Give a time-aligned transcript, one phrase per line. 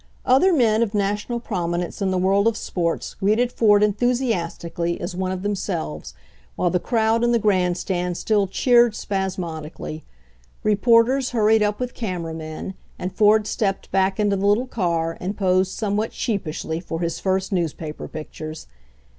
[0.25, 5.31] Other men of national prominence in the world of sports greeted Ford enthusiastically as one
[5.31, 5.75] of no it HI 't i?
[5.75, 6.13] RAISING CAPITAL in themselves,
[6.55, 10.03] while the crowd in the grandstand still cheered spasmodically.
[10.63, 15.37] Reporters hurried up with camera men, and Ford stepped back into the little car and
[15.37, 18.65] posed somewhat sheepishly for his first newspaper pictures.